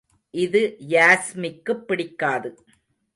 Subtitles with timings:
[0.33, 0.61] இது
[0.87, 2.49] யாஸ்மிக்குப் பிடிக்காது.